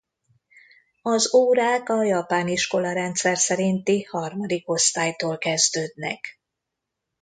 [1.01, 6.41] Az órák a japán iskolarendszer szerinti harmadik osztálytól kezdődnek.